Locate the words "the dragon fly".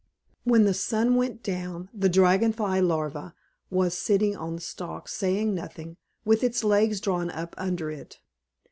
1.93-2.79